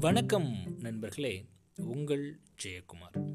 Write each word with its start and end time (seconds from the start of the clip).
வணக்கம் 0.00 0.56
நண்பர்களே. 0.78 1.48
உங்கள் 1.76 2.40
ஜெயக்குமார். 2.64 3.34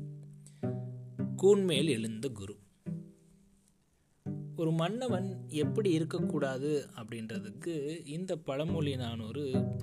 கூன்மேல் 1.36 1.88
எழுந்த 1.88 2.30
குரு. 2.30 2.60
ஒரு 4.56 4.72
மன்னவன் 4.72 5.44
எப்படி 5.48 5.92
இருக்கக்கூடாது 5.92 6.90
அப்படின்றதுக்கு 6.96 8.06
இந்த 8.08 8.36
பழமொழி 8.36 8.96
நான் 8.96 9.20
ஒரு 9.20 9.76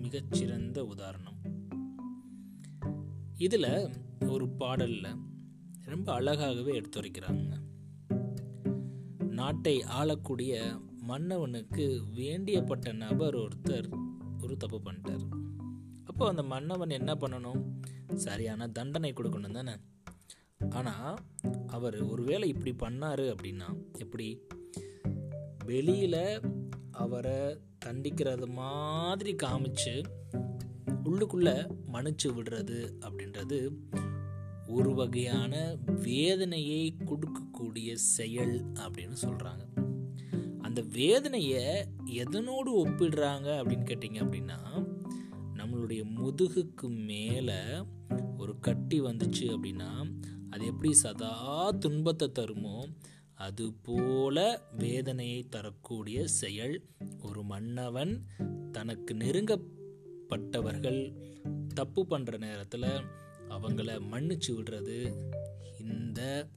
மிகச்சிறந்த 0.00 0.84
உதாரணம். 0.84 1.36
இதில் 3.36 3.88
ஒரு 4.20 4.48
பாடலில் 4.48 5.16
ரொம்ப 5.84 6.20
அழகாகவே 6.20 6.82
எடுத்துரைக்கிறாங்க. 6.82 7.56
நாட்டை 9.24 9.82
ஆளக்கூடிய 9.82 10.80
மன்னவனுக்கு 11.08 12.02
வேண்டியப்பட்ட 12.14 12.92
நபர் 12.92 13.34
ஒருத்தர் 13.34 13.98
ஒரு 14.42 14.56
தப்பு 14.56 14.80
பண்ணிட்டார். 14.84 15.50
அப்போ 16.22 16.34
அந்த 16.34 16.54
மன்னவன் 16.54 16.90
என்ன 16.90 17.12
பண்ணணும்? 17.14 17.62
சரியான 18.14 18.68
தண்டனை 18.68 19.12
கொடுக்கணும் 19.12 19.50
தானே? 19.50 19.72
ஆனால் 20.70 21.16
அவர் 21.66 21.96
ஒருவேளை 22.02 22.48
இப்படி 22.48 22.72
பண்ணார் 22.74 23.22
அப்படின்னா 23.32 23.68
எப்படி? 23.98 24.46
வெளியில் 25.64 26.40
அவரை 26.90 27.60
தண்டிக்கிறது 27.84 28.46
மாதிரி 28.46 29.36
காமிச்சு 29.42 29.94
உள்ளுக்குள்ளே 31.04 31.56
மன்னிச்சு 31.92 32.28
விடுறது 32.28 32.78
அப்படின்றது 33.00 33.60
ஒரு 34.66 34.94
வகையான 34.94 35.76
வேதனையை 36.02 36.96
கொடுக்கக்கூடிய 37.04 37.92
செயல் 37.92 38.56
அப்படின்னு 38.72 39.18
சொல்கிறாங்க 39.22 39.64
அந்த 40.60 40.82
வேதனையை 40.92 41.64
எதனோடு 42.06 42.72
ஒப்பிடுறாங்க 42.84 43.48
அப்படின்னு 43.60 43.88
கேட்டிங்க 43.90 44.20
அப்படின்னா 44.24 44.60
நம்மளுடைய 45.72 46.02
முதுகுக்கு 46.16 46.88
மேலே 47.06 47.60
ஒரு 48.38 48.58
கட்டி 48.58 49.00
வந்துச்சு 49.00 49.40
அப்படின்னா 49.40 50.20
அது 50.50 50.66
எப்படி 50.66 50.92
சதா 50.92 51.70
துன்பத்தை 51.70 52.30
தருமோ 52.34 52.84
அது 53.34 53.72
போல 53.82 54.62
வேதனையை 54.78 55.48
தரக்கூடிய 55.48 56.26
செயல். 56.26 56.82
ஒரு 57.22 57.42
மன்னவன் 57.42 58.26
தனக்கு 58.72 59.14
நெருங்கப்பட்டவர்கள் 59.14 61.00
தப்பு 61.74 62.06
பண்ணுற 62.10 62.38
நேரத்தில் 62.38 62.88
அவங்கள 63.48 64.00
மன்னிச்சு 64.12 64.48
விடுறது. 64.48 64.98
இந்த 65.80 66.48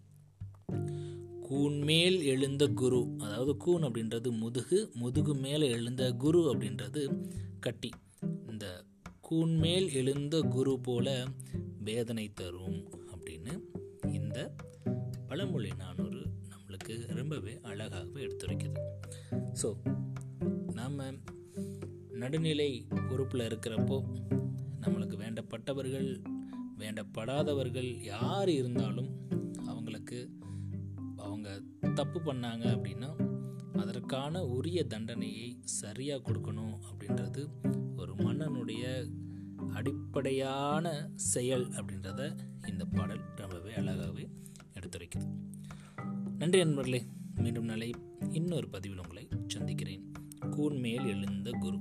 கூண்மேல் 1.50 2.24
எழுந்த 2.24 2.68
குரு 2.68 3.16
அதாவது 3.18 3.58
கூன் 3.58 3.84
அப்படின்றது 3.84 4.38
முதுகு 4.38 4.92
முதுகு 4.94 5.36
மேலே 5.36 5.70
எழுந்த 5.70 6.12
குரு 6.12 6.54
அப்படின்றது 6.54 7.30
கட்டி. 7.60 7.90
இந்த 8.50 8.84
கூன்மேல் 9.28 9.92
எழுந்த 9.92 10.42
குரு 10.42 10.80
போல 10.80 11.26
வேதனை 11.80 12.34
தரும் 12.34 12.90
அப்படின்னு 13.14 13.54
இந்த 14.14 14.56
பழமொழி 15.28 15.70
நானூறு 15.78 16.22
நம்மளுக்கு 16.50 17.14
ரொம்பவே 17.14 17.54
அழகாகவே 17.64 18.22
எடுத்துரைக்குது. 18.28 18.82
ஸோ 19.62 19.70
நாம் 20.74 21.00
நடுநிலை 22.10 22.88
பொறுப்பில் 23.10 23.42
இருக்கிறப்போ 23.42 23.98
நம்மளுக்கு 24.82 25.18
வேண்டப்பட்டவர்கள் 25.18 26.10
வேண்டப்படாதவர்கள் 26.78 28.04
யார் 28.04 28.50
இருந்தாலும் 28.50 29.10
அவங்களுக்கு 29.66 30.30
அவங்க 31.18 31.62
தப்பு 31.96 32.20
பண்ணாங்க 32.20 32.66
அப்படின்னா 32.76 33.10
அதற்கான 33.78 34.46
உரிய 34.46 34.88
தண்டனையை 34.88 35.60
சரியாக 35.64 36.32
கொடுக்கணும் 36.32 36.78
அப்படின்றது 36.86 37.48
ஒரு 37.98 38.16
மன்னனுடைய 38.16 39.12
அடிப்படையான 39.70 41.10
செயல் 41.16 41.68
அப்படின்றத 41.68 42.38
இந்த 42.68 42.86
பாடல் 42.86 43.22
ரொம்பவே 43.36 43.74
அழகாகவே 43.74 44.28
எடுத்துரைக்குது. 44.74 45.28
நன்றி 46.38 46.64
நண்பர்களே 46.64 47.06
மீண்டும் 47.36 47.66
நாளை 47.66 47.94
இன்னொரு 48.30 48.70
பதிவில் 48.70 48.98
உங்களை 48.98 49.28
சந்திக்கிறேன். 49.48 50.12
கூன்மேல் 50.50 51.06
எழுந்த 51.06 51.52
குரு. 51.52 51.80